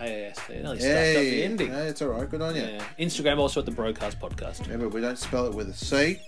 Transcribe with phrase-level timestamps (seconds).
[0.00, 0.54] K A S T.
[0.54, 1.72] Nearly stuffed up the Hey, ending.
[1.72, 2.28] no, it's all right.
[2.28, 2.62] Good on you.
[2.62, 2.82] Yeah.
[2.98, 4.62] Instagram also at the Broadcast Podcast.
[4.62, 6.20] Remember, we don't spell it with a C.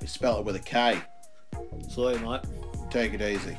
[0.00, 0.98] We spell it with a K.
[1.88, 2.40] So, mate.
[2.90, 3.56] Take it easy.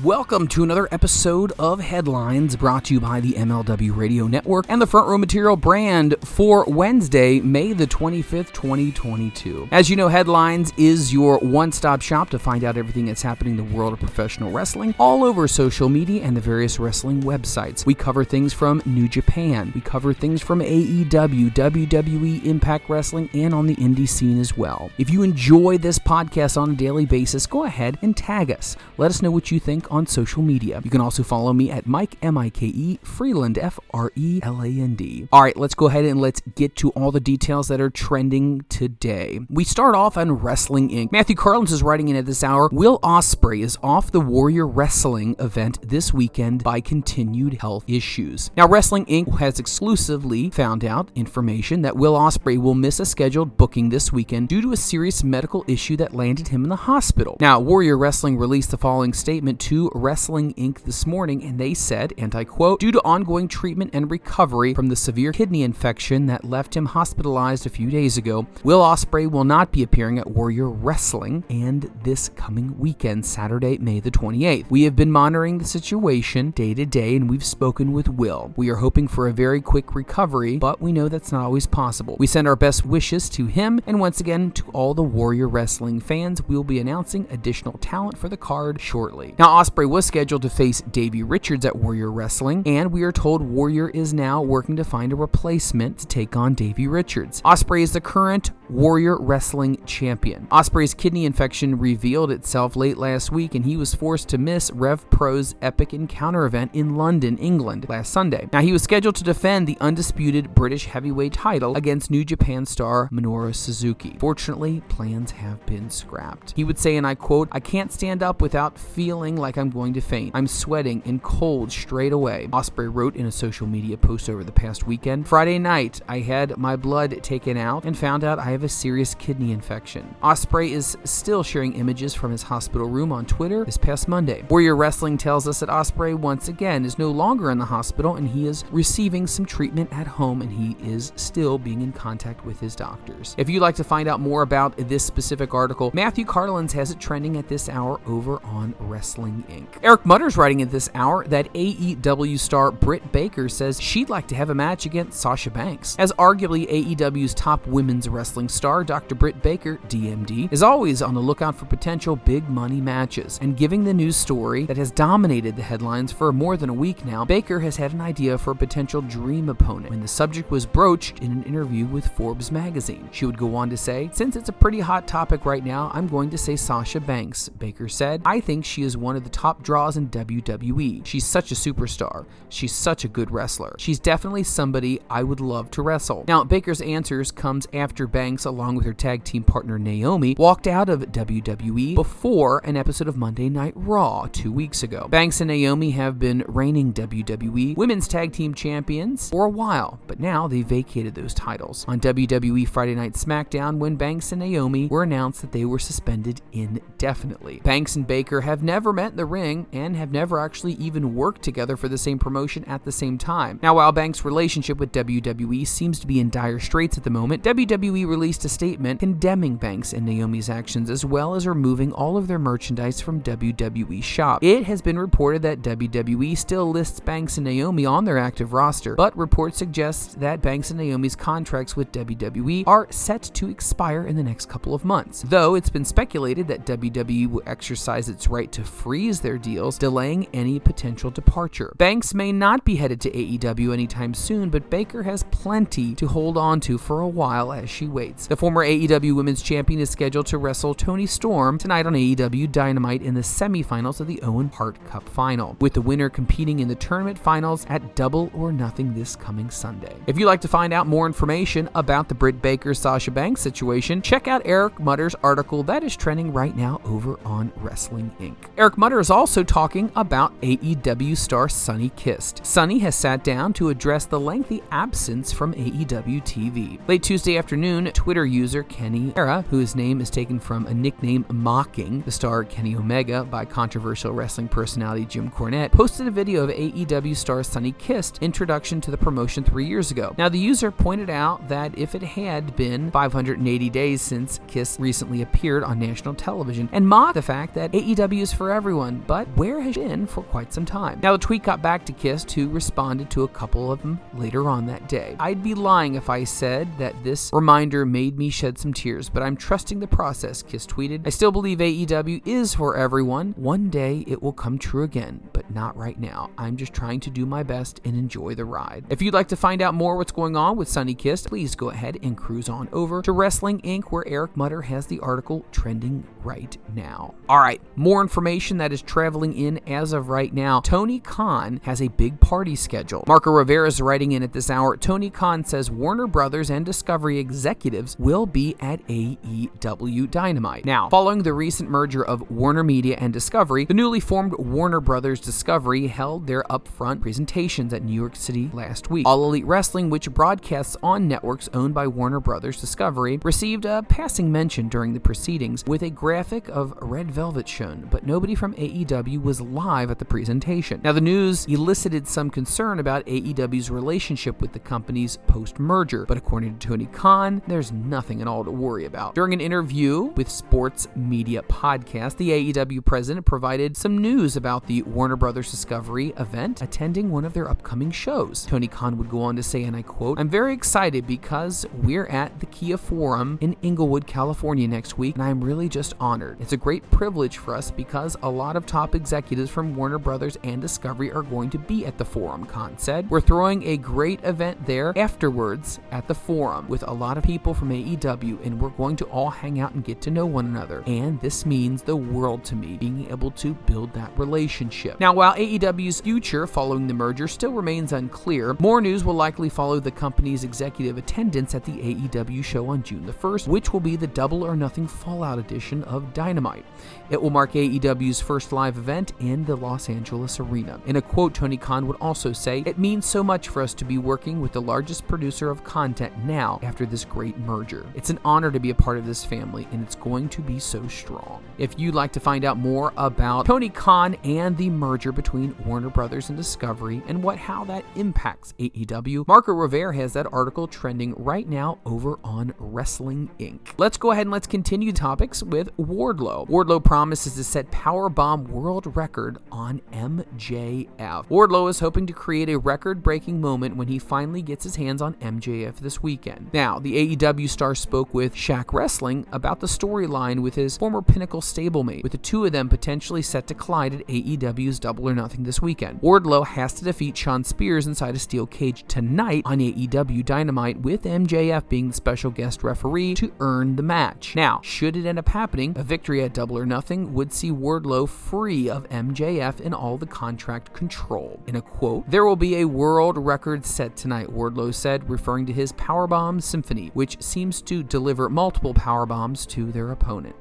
[0.00, 4.80] Welcome to another episode of Headlines brought to you by the MLW Radio Network and
[4.80, 9.68] the Front Row Material brand for Wednesday, May the 25th, 2022.
[9.70, 13.58] As you know, Headlines is your one stop shop to find out everything that's happening
[13.58, 17.84] in the world of professional wrestling all over social media and the various wrestling websites.
[17.84, 23.52] We cover things from New Japan, we cover things from AEW, WWE, Impact Wrestling, and
[23.52, 24.90] on the indie scene as well.
[24.96, 28.74] If you enjoy this podcast on a daily basis, go ahead and tag us.
[28.96, 30.80] Let us know what you think on social media.
[30.84, 34.40] You can also follow me at Mike M I K E Freland F R E
[34.42, 35.28] L A N D.
[35.32, 38.64] All right, let's go ahead and let's get to all the details that are trending
[38.68, 39.40] today.
[39.48, 41.12] We start off on Wrestling Inc.
[41.12, 42.68] Matthew Carlins is writing in at this hour.
[42.72, 48.50] Will Osprey is off the Warrior Wrestling event this weekend by continued health issues.
[48.56, 49.38] Now, Wrestling Inc.
[49.38, 54.48] has exclusively found out information that Will Osprey will miss a scheduled booking this weekend
[54.48, 57.36] due to a serious medical issue that landed him in the hospital.
[57.40, 60.84] Now, Warrior Wrestling released the following statement to Wrestling Inc.
[60.84, 64.88] this morning, and they said, and I quote, due to ongoing treatment and recovery from
[64.88, 69.44] the severe kidney infection that left him hospitalized a few days ago, Will Osprey will
[69.44, 74.70] not be appearing at Warrior Wrestling and this coming weekend, Saturday, May the 28th.
[74.70, 78.52] We have been monitoring the situation day to day, and we've spoken with Will.
[78.56, 82.16] We are hoping for a very quick recovery, but we know that's not always possible.
[82.18, 86.00] We send our best wishes to him, and once again to all the Warrior Wrestling
[86.00, 86.42] fans.
[86.46, 89.34] We will be announcing additional talent for the card shortly.
[89.38, 93.42] Now, Osprey was scheduled to face Davey Richards at Warrior Wrestling, and we are told
[93.42, 97.40] Warrior is now working to find a replacement to take on Davey Richards.
[97.44, 100.48] Osprey is the current Warrior Wrestling champion.
[100.50, 105.08] Osprey's kidney infection revealed itself late last week, and he was forced to miss Rev
[105.10, 108.48] Pro's Epic Encounter event in London, England, last Sunday.
[108.52, 113.08] Now, he was scheduled to defend the undisputed British heavyweight title against New Japan star
[113.12, 114.16] Minoru Suzuki.
[114.18, 116.52] Fortunately, plans have been scrapped.
[116.56, 119.92] He would say, and I quote, I can't stand up without feeling like I'm going
[119.94, 120.32] to faint.
[120.34, 122.48] I'm sweating and cold straight away.
[122.52, 125.28] Osprey wrote in a social media post over the past weekend.
[125.28, 129.14] Friday night, I had my blood taken out and found out I have a serious
[129.14, 130.14] kidney infection.
[130.22, 134.44] Osprey is still sharing images from his hospital room on Twitter this past Monday.
[134.48, 138.28] Warrior Wrestling tells us that Osprey once again is no longer in the hospital and
[138.28, 142.60] he is receiving some treatment at home and he is still being in contact with
[142.60, 143.34] his doctors.
[143.38, 147.00] If you'd like to find out more about this specific article, Matthew Carlins has it
[147.00, 149.66] trending at this hour over on Wrestling Inc.
[149.82, 154.34] Eric Mutter's writing at this hour that AEW star Britt Baker says she'd like to
[154.34, 155.96] have a match against Sasha Banks.
[155.98, 159.14] As arguably AEW's top women's wrestling star, Dr.
[159.14, 163.38] Britt Baker, DMD, is always on the lookout for potential big money matches.
[163.42, 167.04] And giving the news story that has dominated the headlines for more than a week
[167.04, 170.66] now, Baker has had an idea for a potential dream opponent when the subject was
[170.66, 173.08] broached in an interview with Forbes magazine.
[173.12, 176.06] She would go on to say, Since it's a pretty hot topic right now, I'm
[176.06, 177.48] going to say Sasha Banks.
[177.48, 181.04] Baker said, I think she is one of the top draws in WWE.
[181.04, 182.26] She's such a superstar.
[182.48, 183.74] She's such a good wrestler.
[183.78, 186.24] She's definitely somebody I would love to wrestle.
[186.28, 190.88] Now, Baker's answers comes after Banks, along with her tag team partner Naomi, walked out
[190.88, 195.08] of WWE before an episode of Monday Night Raw two weeks ago.
[195.08, 200.20] Banks and Naomi have been reigning WWE Women's Tag Team Champions for a while, but
[200.20, 201.84] now they vacated those titles.
[201.88, 206.40] On WWE Friday Night SmackDown, when Banks and Naomi were announced that they were suspended
[206.52, 207.60] indefinitely.
[207.64, 211.76] Banks and Baker have never met the ring and have never actually even worked together
[211.76, 213.60] for the same promotion at the same time.
[213.62, 217.44] Now, while Banks' relationship with WWE seems to be in dire straits at the moment,
[217.44, 222.26] WWE released a statement condemning Banks and Naomi's actions as well as removing all of
[222.26, 224.42] their merchandise from WWE shop.
[224.42, 228.96] It has been reported that WWE still lists Banks and Naomi on their active roster,
[228.96, 234.16] but reports suggest that Banks and Naomi's contracts with WWE are set to expire in
[234.16, 235.22] the next couple of months.
[235.22, 238.64] Though it's been speculated that WWE will exercise its right to
[239.02, 241.74] freeze their deals, delaying any potential departure.
[241.76, 246.38] Banks may not be headed to AEW anytime soon, but Baker has plenty to hold
[246.38, 248.28] on to for a while as she waits.
[248.28, 253.02] The former AEW Women's Champion is scheduled to wrestle Toni Storm tonight on AEW Dynamite
[253.02, 256.76] in the semifinals of the Owen Hart Cup final, with the winner competing in the
[256.76, 259.96] tournament finals at Double or Nothing this coming Sunday.
[260.06, 264.00] If you'd like to find out more information about the Britt Baker Sasha Banks situation,
[264.00, 268.36] check out Eric Mutter's article that is trending right now over on Wrestling Inc.
[268.56, 272.34] Eric Mutter is also talking about AEW star Sonny Kiss.
[272.42, 276.78] Sonny has sat down to address the lengthy absence from AEW TV.
[276.88, 282.02] Late Tuesday afternoon, Twitter user Kenny Era, whose name is taken from a nickname mocking
[282.02, 287.16] the star Kenny Omega by controversial wrestling personality Jim Cornette, posted a video of AEW
[287.16, 290.14] star Sonny Kiss introduction to the promotion three years ago.
[290.18, 295.22] Now, the user pointed out that if it had been 580 days since Kiss recently
[295.22, 299.60] appeared on national television, and mocked the fact that AEW is for everyone, but where
[299.60, 301.00] has she been for quite some time.
[301.02, 304.48] Now, the tweet got back to Kiss, who responded to a couple of them later
[304.48, 305.16] on that day.
[305.18, 309.22] I'd be lying if I said that this reminder made me shed some tears, but
[309.22, 311.06] I'm trusting the process, Kiss tweeted.
[311.06, 313.34] I still believe AEW is for everyone.
[313.36, 316.30] One day it will come true again, but not right now.
[316.38, 318.84] I'm just trying to do my best and enjoy the ride.
[318.88, 321.70] If you'd like to find out more what's going on with Sunny Kiss, please go
[321.70, 326.06] ahead and cruise on over to Wrestling Inc., where Eric Mutter has the article trending
[326.22, 327.14] right now.
[327.28, 330.60] All right, more information that is traveling in as of right now.
[330.60, 333.04] Tony Khan has a big party schedule.
[333.06, 334.76] Marco Rivera is writing in at this hour.
[334.76, 340.64] Tony Khan says Warner Brothers and Discovery executives will be at AEW Dynamite.
[340.64, 345.20] Now, following the recent merger of Warner Media and Discovery, the newly formed Warner Brothers
[345.20, 349.06] Discovery held their upfront presentations at New York City last week.
[349.06, 354.30] All Elite Wrestling, which broadcasts on networks owned by Warner Brothers Discovery, received a passing
[354.30, 359.20] mention during the proceedings with a graphic of Red Velvet shown, but nobody from AEW
[359.20, 360.80] was live at the presentation.
[360.84, 366.16] Now, the news elicited some concern about AEW's relationship with the company's post merger, but
[366.16, 369.16] according to Tony Khan, there's nothing at all to worry about.
[369.16, 374.82] During an interview with Sports Media Podcast, the AEW president provided some news about the
[374.82, 378.46] Warner Brothers Discovery event attending one of their upcoming shows.
[378.46, 382.06] Tony Khan would go on to say, and I quote, I'm very excited because we're
[382.06, 386.40] at the Kia Forum in Inglewood, California next week, and I'm really just honored.
[386.40, 390.36] It's a great privilege for us because a lot of top executives from Warner Brothers
[390.44, 393.10] and Discovery are going to be at the forum, Khan said.
[393.10, 397.54] We're throwing a great event there afterwards at the forum with a lot of people
[397.54, 400.82] from AEW, and we're going to all hang out and get to know one another.
[400.86, 405.00] And this means the world to me, being able to build that relationship.
[405.00, 409.80] Now, while AEW's future following the merger still remains unclear, more news will likely follow
[409.80, 413.96] the company's executive attendance at the AEW show on June the 1st, which will be
[413.96, 416.64] the Double or Nothing Fallout edition of Dynamite.
[417.10, 420.80] It will mark AEW's first live event in the Los Angeles arena.
[420.86, 423.84] In a quote, Tony Khan would also say, It means so much for us to
[423.84, 427.86] be working with the largest producer of content now after this great merger.
[427.94, 430.58] It's an honor to be a part of this family, and it's going to be
[430.58, 431.42] so strong.
[431.58, 435.90] If you'd like to find out more about Tony Khan and the merger between Warner
[435.90, 441.14] Brothers and Discovery and what how that impacts AEW, Marco Rivera has that article trending
[441.16, 443.60] right now over on Wrestling Inc.
[443.76, 446.48] Let's go ahead and let's continue topics with Wardlow.
[446.48, 451.26] Wardlow promises to set powerbomb world record on MJF.
[451.26, 455.14] Wardlow is hoping to create a record-breaking moment when he finally gets his hands on
[455.14, 456.50] MJF this weekend.
[456.52, 461.40] Now, the AEW star spoke with Shaq Wrestling about the storyline with his former Pinnacle
[461.40, 465.44] stablemate, with the two of them potentially set to collide at AEW's Double or Nothing
[465.44, 465.98] this weekend.
[466.02, 471.04] Wardlow has to defeat Shawn Spears inside a steel cage tonight on AEW Dynamite, with
[471.04, 474.36] MJF being the special guest referee to earn the match.
[474.36, 478.08] Now, should it end up happening, a victory at Double or Nothing would see Wardlow
[478.08, 481.40] free of MJF and all the contract control.
[481.46, 485.52] In a quote, there will be a world record set tonight, Wardlow said, referring to
[485.52, 490.36] his Powerbomb Symphony, which seems to deliver multiple powerbombs to their opponent.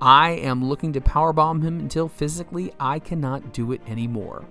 [0.00, 4.44] I am looking to powerbomb him until physically I cannot do it anymore.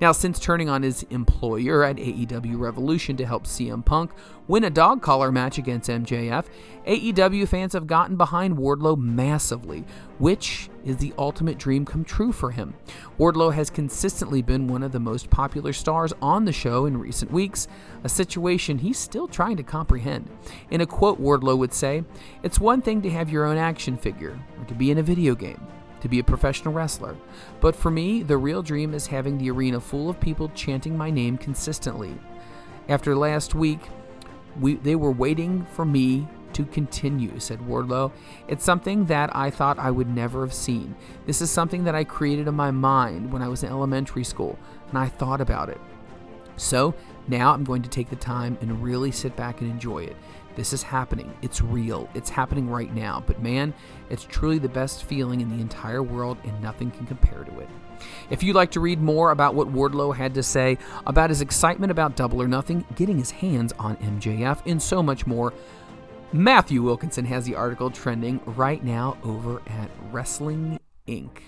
[0.00, 4.12] Now, since turning on his employer at AEW Revolution to help CM Punk
[4.46, 6.46] win a dog collar match against MJF,
[6.86, 9.84] AEW fans have gotten behind Wardlow massively,
[10.18, 12.74] which is the ultimate dream come true for him.
[13.18, 17.30] Wardlow has consistently been one of the most popular stars on the show in recent
[17.30, 17.68] weeks,
[18.02, 20.28] a situation he's still trying to comprehend.
[20.70, 22.04] In a quote, Wardlow would say,
[22.42, 25.34] It's one thing to have your own action figure, or to be in a video
[25.34, 25.60] game
[26.04, 27.16] to be a professional wrestler.
[27.62, 31.10] But for me, the real dream is having the arena full of people chanting my
[31.10, 32.14] name consistently.
[32.90, 33.80] After last week,
[34.60, 38.12] we, they were waiting for me to continue, said Wardlow.
[38.48, 40.94] It's something that I thought I would never have seen.
[41.24, 44.58] This is something that I created in my mind when I was in elementary school,
[44.90, 45.80] and I thought about it.
[46.58, 46.94] So
[47.28, 50.16] now I'm going to take the time and really sit back and enjoy it.
[50.56, 51.34] This is happening.
[51.42, 52.08] It's real.
[52.14, 53.22] It's happening right now.
[53.26, 53.74] But man,
[54.10, 57.68] it's truly the best feeling in the entire world, and nothing can compare to it.
[58.30, 61.90] If you'd like to read more about what Wardlow had to say about his excitement
[61.90, 65.52] about Double or Nothing, getting his hands on MJF, and so much more,
[66.32, 71.38] Matthew Wilkinson has the article trending right now over at Wrestling Inc.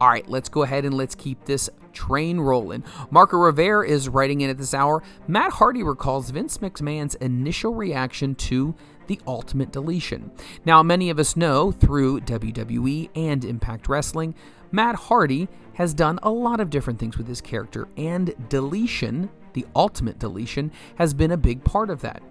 [0.00, 2.84] All right, let's go ahead and let's keep this train rolling.
[3.10, 5.02] Marco Rivera is writing in at this hour.
[5.26, 8.76] Matt Hardy recalls Vince McMahon's initial reaction to
[9.08, 10.30] the Ultimate Deletion.
[10.64, 14.34] Now, many of us know through WWE and Impact Wrestling,
[14.70, 19.66] Matt Hardy has done a lot of different things with his character, and Deletion, the
[19.74, 22.22] Ultimate Deletion, has been a big part of that.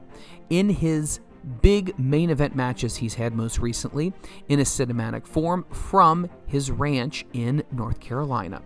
[0.50, 4.14] In his big main event matches he's had most recently
[4.48, 8.62] in a cinematic form from his ranch in North Carolina.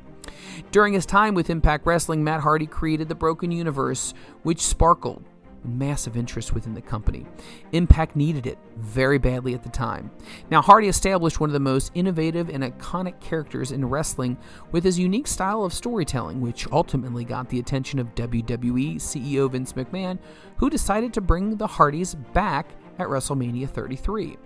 [0.71, 5.23] During his time with Impact Wrestling, Matt Hardy created the Broken Universe, which sparkled
[5.63, 7.25] massive interest within the company.
[7.71, 10.11] Impact needed it very badly at the time.
[10.49, 14.37] Now, Hardy established one of the most innovative and iconic characters in wrestling
[14.71, 19.73] with his unique style of storytelling, which ultimately got the attention of WWE CEO Vince
[19.73, 20.19] McMahon,
[20.57, 24.37] who decided to bring the Hardys back at WrestleMania 33.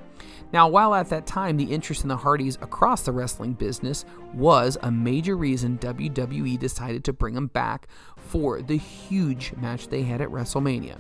[0.54, 4.78] Now, while at that time the interest in the Hardys across the wrestling business was
[4.82, 7.88] a major reason WWE decided to bring them back
[8.26, 11.00] for the huge match they had at WrestleMania.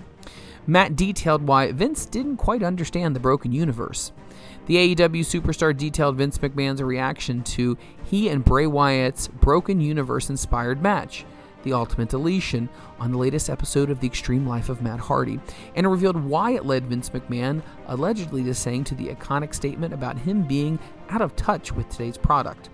[0.67, 4.12] Matt detailed why Vince didn't quite understand the broken universe.
[4.65, 10.82] The AEW superstar detailed Vince McMahon's reaction to he and Bray Wyatt's broken universe inspired
[10.82, 11.25] match
[11.65, 15.39] the Ultimate Deletion, on the latest episode of The Extreme Life of Matt Hardy,
[15.75, 20.17] and revealed why it led Vince McMahon allegedly to saying to the iconic statement about
[20.17, 20.79] him being
[21.10, 22.70] out of touch with today's product.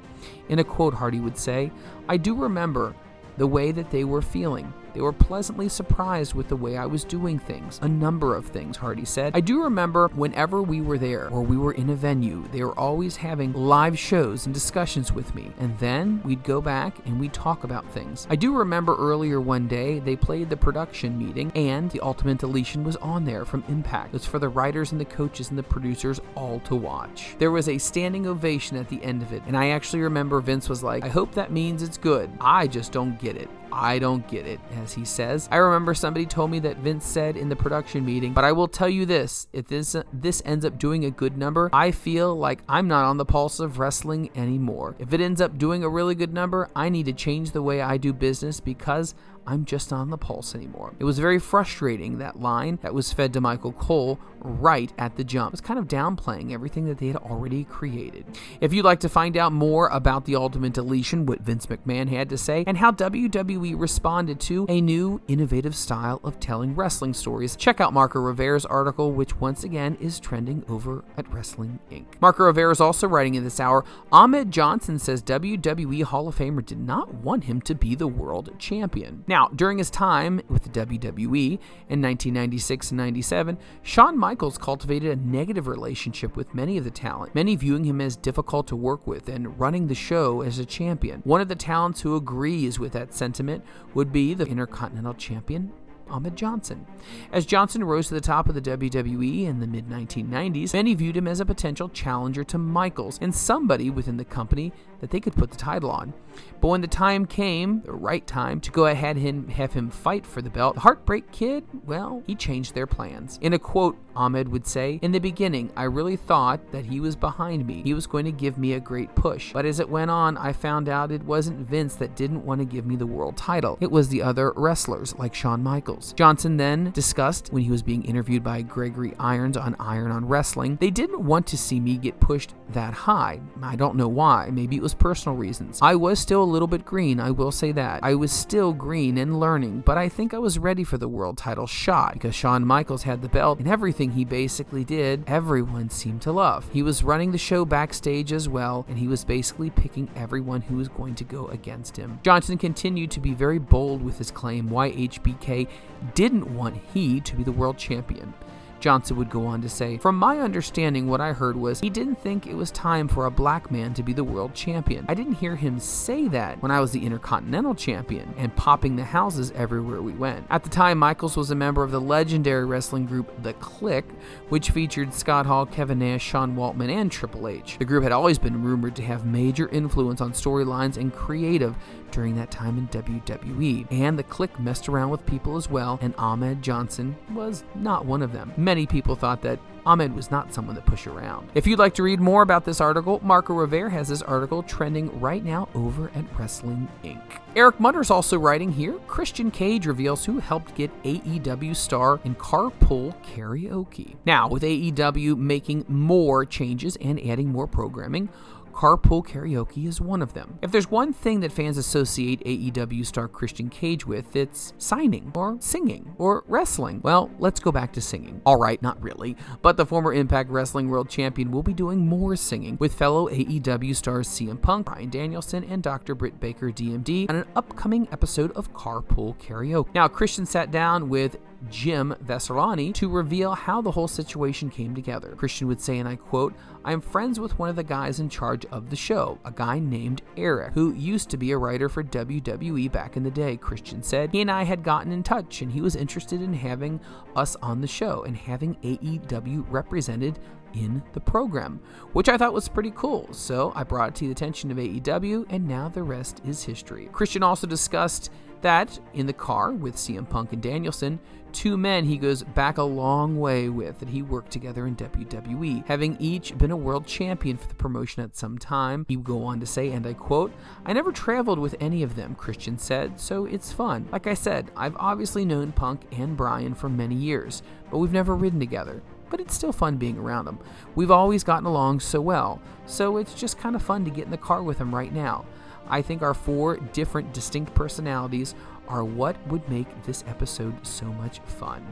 [0.49, 1.71] In a quote, Hardy would say,
[2.07, 2.93] I do remember
[3.41, 4.71] the way that they were feeling.
[4.93, 7.79] They were pleasantly surprised with the way I was doing things.
[7.81, 9.35] A number of things, Hardy said.
[9.35, 12.77] I do remember whenever we were there or we were in a venue, they were
[12.77, 15.51] always having live shows and discussions with me.
[15.59, 18.27] And then we'd go back and we'd talk about things.
[18.29, 22.83] I do remember earlier one day they played the production meeting and the Ultimate Deletion
[22.83, 24.07] was on there from Impact.
[24.07, 27.35] It was for the writers and the coaches and the producers all to watch.
[27.39, 29.41] There was a standing ovation at the end of it.
[29.47, 32.29] And I actually remember Vince was like, I hope that means it's good.
[32.39, 33.49] I just don't get it.
[33.71, 35.47] I don't get it, as he says.
[35.51, 38.67] I remember somebody told me that Vince said in the production meeting, but I will
[38.67, 42.61] tell you this if this, this ends up doing a good number, I feel like
[42.67, 44.95] I'm not on the pulse of wrestling anymore.
[44.99, 47.81] If it ends up doing a really good number, I need to change the way
[47.81, 50.93] I do business because I'm just not on the pulse anymore.
[50.99, 55.23] It was very frustrating, that line that was fed to Michael Cole right at the
[55.23, 55.49] jump.
[55.49, 58.25] It was kind of downplaying everything that they had already created.
[58.59, 62.29] If you'd like to find out more about the Ultimate Deletion, what Vince McMahon had
[62.29, 67.55] to say, and how WWE responded to a new, innovative style of telling wrestling stories,
[67.55, 72.05] check out Marco Rivera's article, which once again is trending over at Wrestling Inc.
[72.19, 76.65] Marco Rivera is also writing in this hour Ahmed Johnson says WWE Hall of Famer
[76.65, 79.23] did not want him to be the world champion.
[79.31, 81.53] Now, during his time with the WWE
[81.87, 87.33] in 1996 and 97, Shawn Michaels cultivated a negative relationship with many of the talent,
[87.33, 91.21] many viewing him as difficult to work with and running the show as a champion.
[91.23, 95.71] One of the talents who agrees with that sentiment would be the Intercontinental Champion
[96.11, 96.85] Ahmed Johnson.
[97.31, 101.15] As Johnson rose to the top of the WWE in the mid 1990s, many viewed
[101.15, 105.35] him as a potential challenger to Michaels and somebody within the company that they could
[105.35, 106.13] put the title on.
[106.61, 110.25] But when the time came, the right time, to go ahead and have him fight
[110.25, 113.39] for the belt, Heartbreak Kid, well, he changed their plans.
[113.41, 117.15] In a quote, Ahmed would say, In the beginning, I really thought that he was
[117.15, 117.81] behind me.
[117.83, 119.53] He was going to give me a great push.
[119.53, 122.65] But as it went on, I found out it wasn't Vince that didn't want to
[122.65, 123.77] give me the world title.
[123.81, 126.13] It was the other wrestlers, like Shawn Michaels.
[126.13, 130.77] Johnson then discussed when he was being interviewed by Gregory Irons on Iron on Wrestling,
[130.79, 133.41] they didn't want to see me get pushed that high.
[133.61, 134.49] I don't know why.
[134.51, 135.79] Maybe it was personal reasons.
[135.81, 138.03] I was still a little bit green, I will say that.
[138.03, 141.37] I was still green and learning, but I think I was ready for the world
[141.37, 146.21] title shot because Shawn Michaels had the belt and everything he basically did, everyone seemed
[146.23, 146.69] to love.
[146.73, 150.75] He was running the show backstage as well, and he was basically picking everyone who
[150.75, 152.19] was going to go against him.
[152.23, 155.67] Johnson continued to be very bold with his claim why HBK
[156.15, 158.33] didn't want he to be the world champion.
[158.81, 162.15] Johnson would go on to say, From my understanding, what I heard was he didn't
[162.15, 165.05] think it was time for a black man to be the world champion.
[165.07, 169.03] I didn't hear him say that when I was the Intercontinental Champion and popping the
[169.03, 170.45] houses everywhere we went.
[170.49, 174.03] At the time, Michaels was a member of the legendary wrestling group The Kliq,
[174.49, 177.77] which featured Scott Hall, Kevin Nash, Sean Waltman, and Triple H.
[177.77, 181.75] The group had always been rumored to have major influence on storylines and creative
[182.11, 183.87] during that time in WWE.
[183.91, 188.21] And the Kliq messed around with people as well, and Ahmed Johnson was not one
[188.21, 188.53] of them.
[188.57, 191.49] Many people thought that Ahmed was not someone to push around.
[191.55, 195.19] If you'd like to read more about this article, Marco Rivera has this article trending
[195.19, 197.21] right now over at Wrestling Inc.
[197.55, 198.93] Eric Mutter's also writing here.
[199.07, 204.15] Christian Cage reveals who helped get AEW star in Carpool Karaoke.
[204.25, 208.29] Now, with AEW making more changes and adding more programming,
[208.71, 210.57] Carpool Karaoke is one of them.
[210.61, 215.57] If there's one thing that fans associate AEW star Christian Cage with, it's signing, or
[215.59, 217.01] singing, or wrestling.
[217.03, 218.41] Well, let's go back to singing.
[218.45, 222.77] Alright, not really, but the former Impact Wrestling World Champion will be doing more singing
[222.79, 226.15] with fellow AEW stars CM Punk, Bryan Danielson, and Dr.
[226.15, 229.93] Britt Baker DMD on an upcoming episode of Carpool Karaoke.
[229.93, 231.37] Now, Christian sat down with
[231.69, 235.33] Jim Varsallone to reveal how the whole situation came together.
[235.35, 238.29] Christian would say, and I quote, I am friends with one of the guys in
[238.29, 242.03] charge of the show, a guy named Eric, who used to be a writer for
[242.03, 244.31] WWE back in the day, Christian said.
[244.31, 246.99] He and I had gotten in touch, and he was interested in having
[247.35, 250.39] us on the show and having AEW represented
[250.73, 251.81] in the program,
[252.13, 253.27] which I thought was pretty cool.
[253.31, 257.09] So I brought it to the attention of AEW, and now the rest is history.
[257.11, 261.19] Christian also discussed that in the car with CM Punk and Danielson,
[261.51, 265.85] two men he goes back a long way with that he worked together in WWE,
[265.85, 269.05] having each been a world champion for the promotion at some time.
[269.07, 270.53] He would go on to say, and I quote,
[270.85, 274.07] I never traveled with any of them, Christian said, so it's fun.
[274.11, 278.35] Like I said, I've obviously known Punk and Bryan for many years, but we've never
[278.35, 280.59] ridden together but it's still fun being around them.
[280.93, 284.31] We've always gotten along so well, so it's just kind of fun to get in
[284.31, 285.45] the car with them right now.
[285.91, 288.55] I think our four different distinct personalities
[288.87, 291.85] are what would make this episode so much fun.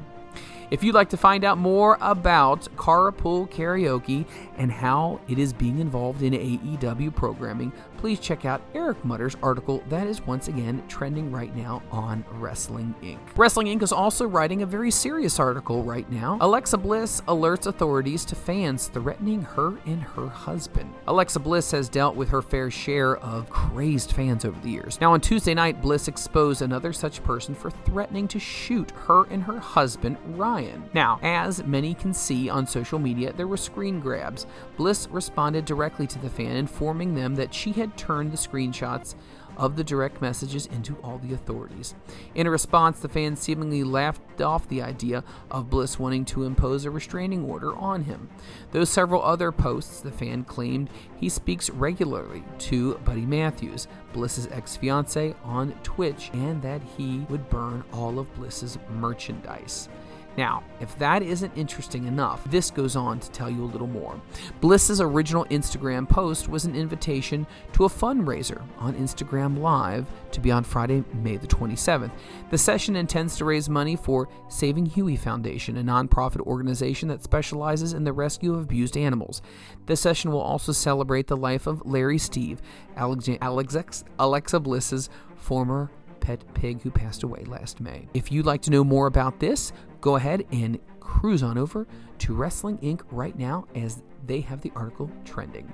[0.71, 5.79] If you'd like to find out more about Carpool Karaoke and how it is being
[5.79, 11.31] involved in AEW programming, please check out Eric Mutter's article that is once again trending
[11.31, 13.17] right now on Wrestling Inc.
[13.35, 13.81] Wrestling Inc.
[13.81, 16.37] is also writing a very serious article right now.
[16.39, 20.93] Alexa Bliss alerts authorities to fans threatening her and her husband.
[21.07, 25.01] Alexa Bliss has dealt with her fair share of crazed fans over the years.
[25.01, 29.41] Now, on Tuesday night, Bliss exposed another such person for threatening to shoot her and
[29.43, 30.58] her husband, Ryan.
[30.93, 34.45] Now, as many can see on social media, there were screen grabs.
[34.77, 39.15] Bliss responded directly to the fan, informing them that she had turned the screenshots
[39.59, 41.93] of the direct messages into all the authorities.
[42.33, 46.85] In a response, the fan seemingly laughed off the idea of Bliss wanting to impose
[46.85, 48.29] a restraining order on him.
[48.71, 54.77] Though several other posts, the fan claimed he speaks regularly to Buddy Matthews, Bliss's ex
[54.77, 59.89] fiance, on Twitch, and that he would burn all of Bliss's merchandise.
[60.37, 64.21] Now, if that isn't interesting enough, this goes on to tell you a little more.
[64.61, 70.49] Bliss's original Instagram post was an invitation to a fundraiser on Instagram Live to be
[70.51, 72.11] on Friday, May the 27th.
[72.51, 77.91] The session intends to raise money for Saving Huey Foundation, a nonprofit organization that specializes
[77.91, 79.41] in the rescue of abused animals.
[79.87, 82.61] The session will also celebrate the life of Larry Steve,
[82.95, 88.07] Alexa Bliss's former pet pig who passed away last May.
[88.13, 91.87] If you'd like to know more about this, go ahead and cruise on over
[92.19, 93.01] to Wrestling Inc.
[93.11, 95.71] right now as they have the article trending.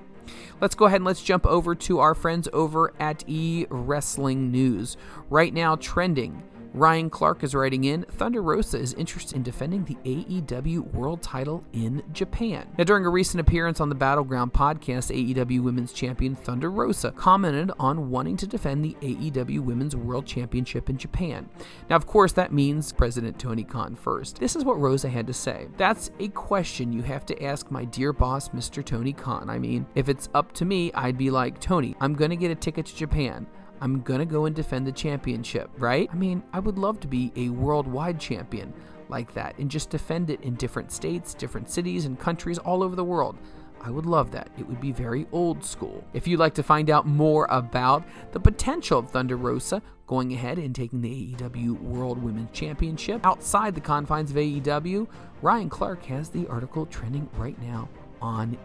[0.61, 4.97] Let's go ahead and let's jump over to our friends over at E Wrestling News.
[5.29, 6.41] Right now, trending
[6.75, 11.63] Ryan Clark is writing in Thunder Rosa is interested in defending the AEW World title
[11.71, 12.67] in Japan.
[12.77, 17.71] Now, during a recent appearance on the Battleground podcast, AEW Women's Champion Thunder Rosa commented
[17.79, 21.47] on wanting to defend the AEW Women's World Championship in Japan.
[21.89, 24.41] Now, of course, that means President Tony Khan first.
[24.41, 25.69] This is what Rosa had to say.
[25.77, 28.83] That's a question you have to ask my dear boss, Mr.
[28.83, 29.49] Tony Khan.
[29.49, 32.51] I mean, if it's up to me, I'd be like, Tony, I'm going to get
[32.51, 33.47] a ticket to Japan.
[33.81, 36.09] I'm gonna go and defend the championship, right?
[36.11, 38.73] I mean, I would love to be a worldwide champion
[39.09, 42.95] like that and just defend it in different states, different cities, and countries all over
[42.95, 43.38] the world.
[43.81, 44.49] I would love that.
[44.57, 46.03] It would be very old school.
[46.13, 50.57] If you'd like to find out more about the potential of Thunder Rosa going ahead
[50.57, 55.07] and taking the AEW World Women's Championship outside the confines of AEW,
[55.43, 57.88] Ryan Clark has the article trending right now
[58.21, 58.57] on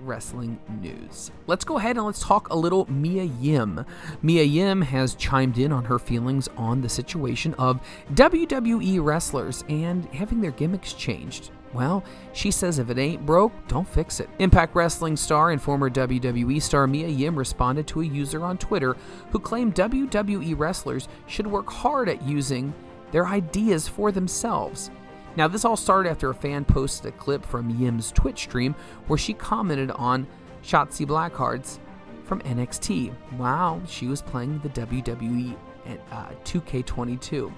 [0.00, 1.30] Wrestling News.
[1.46, 3.84] Let's go ahead and let's talk a little Mia Yim.
[4.22, 7.80] Mia Yim has chimed in on her feelings on the situation of
[8.14, 11.50] WWE wrestlers and having their gimmicks changed.
[11.72, 14.30] Well, she says if it ain't broke, don't fix it.
[14.38, 18.96] Impact Wrestling star and former WWE star Mia Yim responded to a user on Twitter
[19.30, 22.72] who claimed WWE wrestlers should work hard at using
[23.12, 24.90] their ideas for themselves.
[25.36, 28.74] Now, this all started after a fan posted a clip from Yim's Twitch stream
[29.06, 30.26] where she commented on
[30.62, 31.78] Shotzi Blackhearts
[32.24, 33.12] from NXT.
[33.38, 37.52] Wow, she was playing the WWE at uh, 2K22.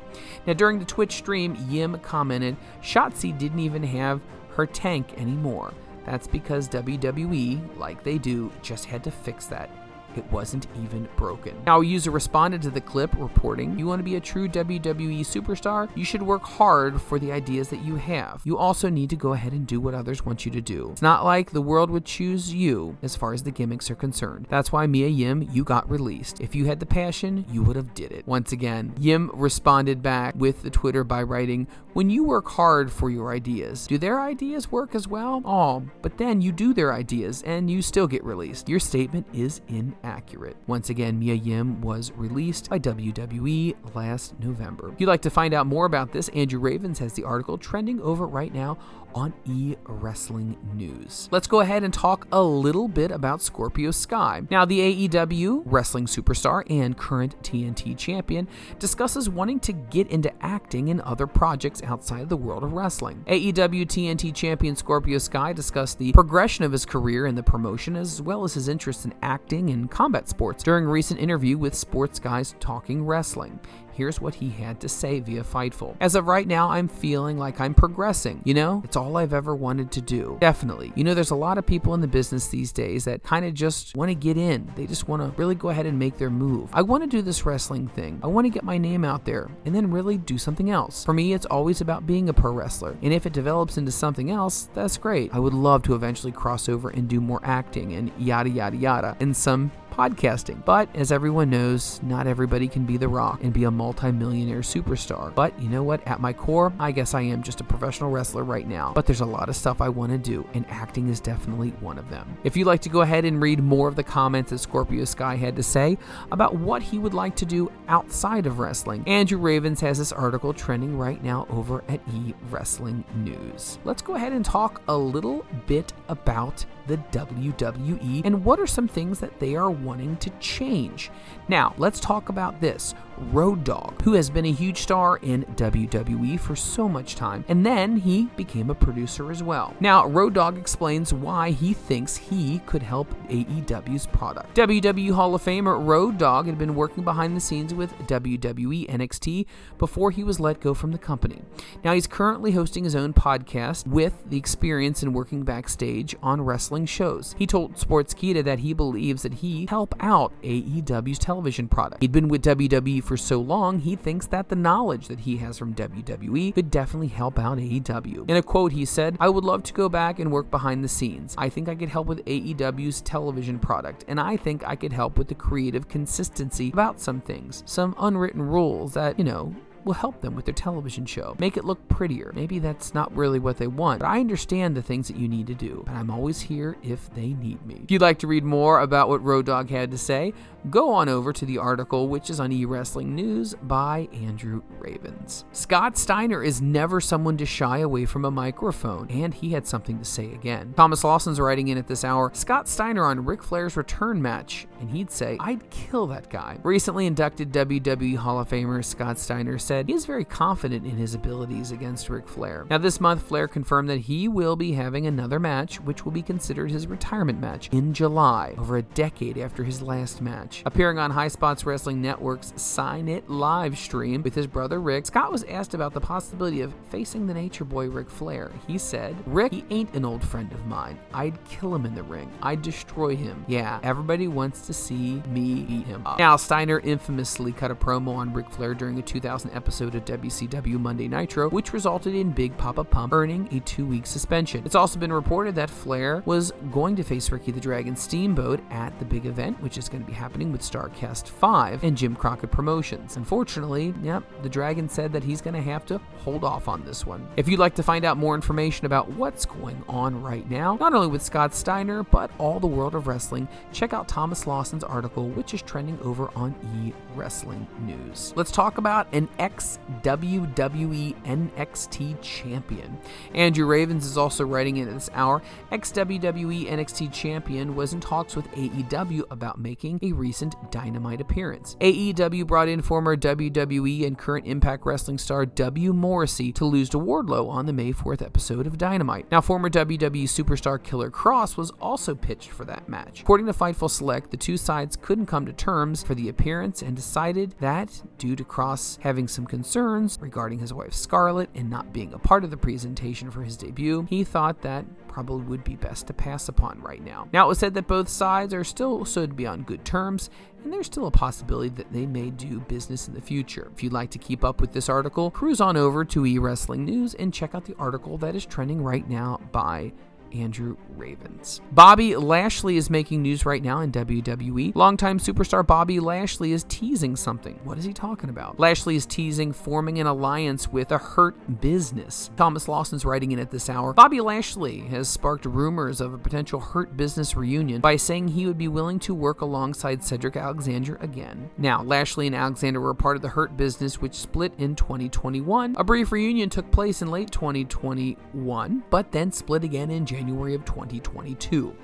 [0.46, 5.72] Now, during the Twitch stream, Yim commented, Shotzi didn't even have her tank anymore.
[6.04, 9.70] That's because WWE, like they do, just had to fix that.
[10.16, 11.56] It wasn't even broken.
[11.66, 15.20] Now, a user responded to the clip reporting, You want to be a true WWE
[15.20, 15.88] superstar?
[15.96, 18.42] You should work hard for the ideas that you have.
[18.44, 20.90] You also need to go ahead and do what others want you to do.
[20.92, 24.46] It's not like the world would choose you as far as the gimmicks are concerned.
[24.48, 26.40] That's why Mia Yim, you got released.
[26.40, 28.26] If you had the passion, you would have did it.
[28.26, 33.10] Once again, Yim responded back with the Twitter by writing, When you work hard for
[33.10, 35.42] your ideas, do their ideas work as well?
[35.44, 38.68] Oh, but then you do their ideas and you still get released.
[38.68, 40.56] Your statement is inaccurate.
[40.68, 44.92] Once again, Mia Yim was released by WWE last November.
[44.92, 48.00] If you'd like to find out more about this, Andrew Ravens has the article trending
[48.02, 48.78] over right now
[49.14, 51.28] on E Wrestling News.
[51.30, 54.42] Let's go ahead and talk a little bit about Scorpio Sky.
[54.50, 60.90] Now, the AEW wrestling superstar and current TNT champion discusses wanting to get into acting
[60.90, 63.24] and other projects outside of the world of wrestling.
[63.26, 68.22] AEW TNT champion Scorpio Sky discussed the progression of his career in the promotion as
[68.22, 72.18] well as his interest in acting and combat sports during a recent interview with Sports
[72.18, 73.58] Guys Talking Wrestling.
[74.00, 75.94] Here's what he had to say via Fightful.
[76.00, 78.40] As of right now, I'm feeling like I'm progressing.
[78.46, 80.38] You know, it's all I've ever wanted to do.
[80.40, 80.90] Definitely.
[80.96, 83.52] You know, there's a lot of people in the business these days that kind of
[83.52, 84.72] just want to get in.
[84.74, 86.70] They just want to really go ahead and make their move.
[86.72, 88.20] I want to do this wrestling thing.
[88.22, 91.04] I want to get my name out there and then really do something else.
[91.04, 92.96] For me, it's always about being a pro wrestler.
[93.02, 95.34] And if it develops into something else, that's great.
[95.34, 99.14] I would love to eventually cross over and do more acting and yada, yada, yada.
[99.20, 100.64] And some podcasting.
[100.64, 105.34] But as everyone knows, not everybody can be The Rock and be a multi-millionaire superstar.
[105.34, 106.06] But you know what?
[106.06, 108.92] At my core, I guess I am just a professional wrestler right now.
[108.94, 111.98] But there's a lot of stuff I want to do, and acting is definitely one
[111.98, 112.36] of them.
[112.44, 115.36] If you'd like to go ahead and read more of the comments that Scorpio Sky
[115.36, 115.98] had to say
[116.32, 120.52] about what he would like to do outside of wrestling, Andrew Ravens has this article
[120.52, 123.78] trending right now over at E Wrestling News.
[123.84, 128.88] Let's go ahead and talk a little bit about the WWE and what are some
[128.88, 131.10] things that they are wanting to change.
[131.48, 132.94] Now, let's talk about this.
[133.32, 137.64] Road Dogg, who has been a huge star in WWE for so much time, and
[137.64, 139.74] then he became a producer as well.
[139.78, 144.56] Now, Road Dogg explains why he thinks he could help AEW's product.
[144.56, 149.46] WWE Hall of Famer Road Dogg had been working behind the scenes with WWE NXT
[149.78, 151.42] before he was let go from the company.
[151.84, 156.79] Now, he's currently hosting his own podcast with the experience in working backstage on wrestling
[156.86, 157.34] shows.
[157.38, 162.02] He told Sportskeeda that he believes that he help out AEW's television product.
[162.02, 165.58] He'd been with WWE for so long, he thinks that the knowledge that he has
[165.58, 168.28] from WWE could definitely help out AEW.
[168.28, 170.88] In a quote, he said, I would love to go back and work behind the
[170.88, 171.34] scenes.
[171.38, 175.18] I think I could help with AEW's television product, and I think I could help
[175.18, 180.20] with the creative consistency about some things, some unwritten rules that, you know, will help
[180.20, 181.36] them with their television show.
[181.38, 182.32] Make it look prettier.
[182.34, 185.46] Maybe that's not really what they want, but I understand the things that you need
[185.48, 187.80] to do, and I'm always here if they need me.
[187.84, 190.32] If you'd like to read more about what Road Dogg had to say,
[190.68, 195.44] go on over to the article, which is on eWrestling News by Andrew Ravens.
[195.52, 199.98] Scott Steiner is never someone to shy away from a microphone, and he had something
[199.98, 200.74] to say again.
[200.76, 204.90] Thomas Lawson's writing in at this hour Scott Steiner on Ric Flair's return match, and
[204.90, 206.58] he'd say, I'd kill that guy.
[206.62, 211.14] Recently inducted WWE Hall of Famer Scott Steiner said he is very confident in his
[211.14, 212.66] abilities against Ric Flair.
[212.68, 216.22] Now, this month, Flair confirmed that he will be having another match, which will be
[216.22, 220.49] considered his retirement match, in July, over a decade after his last match.
[220.64, 225.32] Appearing on High Spots Wrestling Network's Sign It live stream with his brother Rick, Scott
[225.32, 228.50] was asked about the possibility of facing the Nature Boy Ric Flair.
[228.66, 230.98] He said, Rick, he ain't an old friend of mine.
[231.14, 232.30] I'd kill him in the ring.
[232.42, 233.44] I'd destroy him.
[233.48, 236.18] Yeah, everybody wants to see me beat him up.
[236.18, 240.78] Now, Steiner infamously cut a promo on Ric Flair during a 2000 episode of WCW
[240.80, 244.62] Monday Nitro, which resulted in Big Papa Pump earning a two week suspension.
[244.64, 248.98] It's also been reported that Flair was going to face Ricky the Dragon Steamboat at
[248.98, 252.50] the big event, which is going to be happening with Starrcast 5 and Jim Crockett
[252.50, 253.16] Promotions.
[253.16, 257.04] Unfortunately, yep, the Dragon said that he's going to have to hold off on this
[257.04, 257.28] one.
[257.36, 260.94] If you'd like to find out more information about what's going on right now, not
[260.94, 265.28] only with Scott Steiner, but all the world of wrestling, check out Thomas Lawson's article,
[265.28, 268.32] which is trending over on E Wrestling News.
[268.36, 272.98] Let's talk about an ex WWE NXT champion.
[273.34, 275.42] Andrew Ravens is also writing in at this hour.
[275.70, 281.76] Ex WWE NXT champion was in talks with AEW about making a recent Dynamite appearance.
[281.80, 285.92] AEW brought in former WWE and current Impact Wrestling star W.
[285.92, 289.30] Morrissey to lose to Wardlow on the May 4th episode of Dynamite.
[289.30, 293.22] Now, former WWE superstar Killer Kross was also pitched for that match.
[293.22, 296.96] According to Fightful Select, the two sides couldn't come to terms for the appearance and
[297.00, 302.12] decided that, due to Kross having some concerns regarding his wife Scarlett and not being
[302.12, 306.06] a part of the presentation for his debut, he thought that probably would be best
[306.06, 307.26] to pass upon right now.
[307.32, 310.28] Now, it was said that both sides are still so to be on good terms,
[310.62, 313.70] and there's still a possibility that they may do business in the future.
[313.74, 317.14] If you'd like to keep up with this article, cruise on over to eWrestling News
[317.14, 319.92] and check out the article that is trending right now by
[320.32, 321.60] Andrew Ravens.
[321.72, 324.74] Bobby Lashley is making news right now in WWE.
[324.74, 327.58] Longtime superstar Bobby Lashley is teasing something.
[327.64, 328.60] What is he talking about?
[328.60, 332.30] Lashley is teasing forming an alliance with a Hurt Business.
[332.36, 333.92] Thomas Lawson's writing in at this hour.
[333.92, 338.58] Bobby Lashley has sparked rumors of a potential Hurt Business reunion by saying he would
[338.58, 341.50] be willing to work alongside Cedric Alexander again.
[341.58, 345.74] Now, Lashley and Alexander were part of the Hurt Business, which split in 2021.
[345.76, 350.64] A brief reunion took place in late 2021, but then split again in January of
[350.64, 351.74] 2022.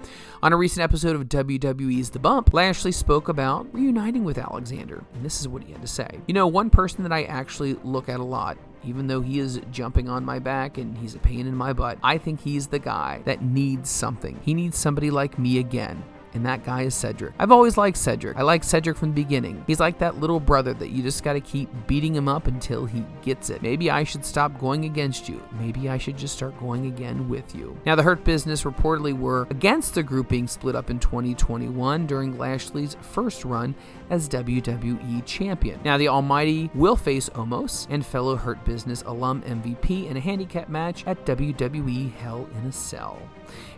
[0.43, 5.25] On a recent episode of WWE's The Bump, Lashley spoke about reuniting with Alexander, and
[5.25, 6.21] this is what he had to say.
[6.29, 9.61] You know, one person that I actually look at a lot even though he is
[9.73, 12.79] jumping on my back and he's a pain in my butt, I think he's the
[12.79, 14.39] guy that needs something.
[14.45, 16.05] He needs somebody like me again
[16.37, 17.35] and that guy is Cedric.
[17.39, 18.37] I've always liked Cedric.
[18.37, 19.65] I like Cedric from the beginning.
[19.67, 23.05] He's like that little brother that you just gotta keep beating him up until he
[23.23, 23.63] gets it.
[23.63, 25.43] Maybe I should stop going against you.
[25.59, 27.77] Maybe I should just start going again with you.
[27.87, 32.37] Now, the Hurt Business reportedly were against the group being split up in 2021 during
[32.37, 33.75] Lashley's first run
[34.11, 35.81] as WWE Champion.
[35.85, 40.69] Now, the Almighty will face Omos and fellow Hurt Business alum MVP in a handicap
[40.69, 43.19] match at WWE Hell in a Cell.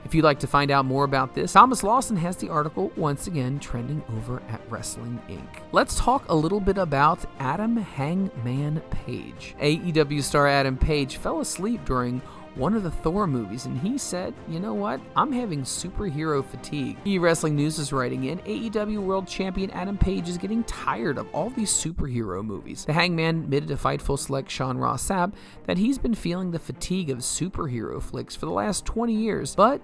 [0.05, 3.27] If you'd like to find out more about this, Thomas Lawson has the article once
[3.27, 5.63] again trending over at Wrestling Inc.
[5.73, 9.55] Let's talk a little bit about Adam Hangman Page.
[9.61, 12.23] AEW star Adam Page fell asleep during
[12.59, 15.01] one of the Thor movies, and he said, You know what?
[15.17, 16.99] I'm having superhero fatigue.
[17.07, 21.29] E Wrestling News is writing in AEW World Champion Adam Page is getting tired of
[21.33, 22.85] all these superhero movies.
[22.85, 25.35] The Hangman admitted to Fightful Select Sean Ross Sapp
[25.67, 29.81] that he's been feeling the fatigue of superhero flicks for the last 20 years, but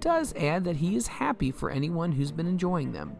[0.00, 3.16] does add that he is happy for anyone who's been enjoying them.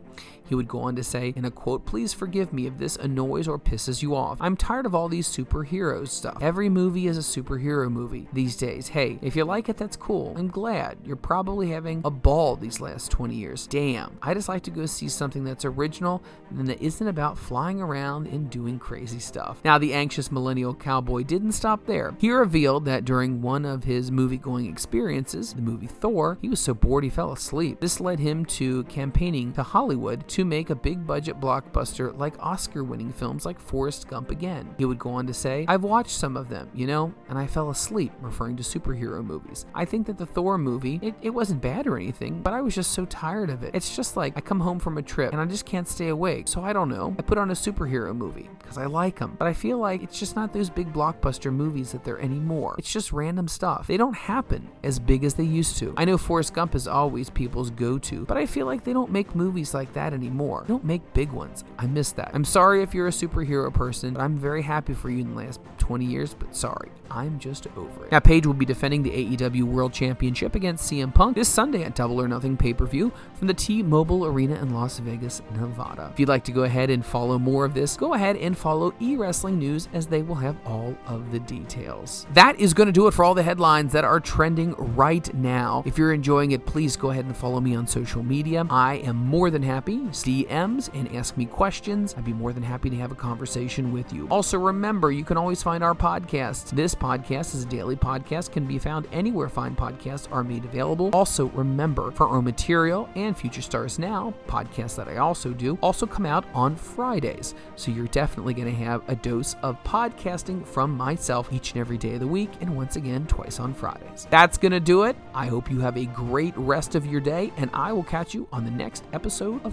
[0.48, 3.46] He would go on to say, in a quote, Please forgive me if this annoys
[3.46, 4.38] or pisses you off.
[4.40, 6.38] I'm tired of all these superhero stuff.
[6.40, 8.88] Every movie is a superhero movie these days.
[8.88, 10.34] Hey, if you like it, that's cool.
[10.36, 10.98] I'm glad.
[11.04, 13.66] You're probably having a ball these last 20 years.
[13.66, 14.18] Damn.
[14.22, 18.26] I just like to go see something that's original and that isn't about flying around
[18.26, 19.60] and doing crazy stuff.
[19.64, 22.14] Now, the anxious millennial cowboy didn't stop there.
[22.18, 26.60] He revealed that during one of his movie going experiences, the movie Thor, he was
[26.60, 27.80] so bored he fell asleep.
[27.80, 32.84] This led him to campaigning to Hollywood to make a big budget blockbuster like Oscar
[32.84, 34.74] winning films like Forrest Gump again.
[34.78, 37.46] He would go on to say, I've watched some of them, you know, and I
[37.46, 39.66] fell asleep, referring to superhero movies.
[39.74, 42.74] I think that the Thor movie, it, it wasn't bad or anything, but I was
[42.74, 43.74] just so tired of it.
[43.74, 46.46] It's just like I come home from a trip and I just can't stay awake.
[46.48, 47.16] So I don't know.
[47.18, 49.34] I put on a superhero movie because I like them.
[49.38, 52.76] But I feel like it's just not those big blockbuster movies that they're anymore.
[52.78, 53.86] It's just random stuff.
[53.86, 55.94] They don't happen as big as they used to.
[55.96, 59.10] I know Forrest Gump is always people's go to, but I feel like they don't
[59.10, 60.27] make movies like that anymore
[60.66, 61.64] They don't make big ones.
[61.78, 62.30] I miss that.
[62.34, 65.36] I'm sorry if you're a superhero person, but I'm very happy for you in the
[65.36, 66.90] last 20 years, but sorry.
[67.10, 68.12] I'm just over it.
[68.12, 71.94] Now, Page will be defending the AEW World Championship against CM Punk this Sunday at
[71.94, 76.10] Double or Nothing pay per view from the T Mobile Arena in Las Vegas, Nevada.
[76.12, 78.94] If you'd like to go ahead and follow more of this, go ahead and follow
[79.00, 82.26] e Wrestling News as they will have all of the details.
[82.34, 85.82] That is going to do it for all the headlines that are trending right now.
[85.86, 88.66] If you're enjoying it, please go ahead and follow me on social media.
[88.68, 92.14] I am more than happy DMs and ask me questions.
[92.16, 94.28] I'd be more than happy to have a conversation with you.
[94.30, 96.70] Also, remember, you can always find our podcast.
[96.70, 101.10] This podcast is a daily podcast, can be found anywhere fine podcasts are made available.
[101.12, 106.06] Also, remember, for our material and Future Stars Now, podcasts that I also do, also
[106.06, 107.54] come out on Fridays.
[107.76, 111.98] So you're definitely going to have a dose of podcasting from myself each and every
[111.98, 114.26] day of the week, and once again, twice on Fridays.
[114.30, 115.16] That's going to do it.
[115.34, 118.48] I hope you have a great rest of your day, and I will catch you
[118.52, 119.72] on the next episode of